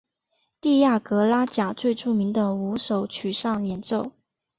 [0.61, 4.11] 蒂亚格拉贾最著名的五首曲上演奏。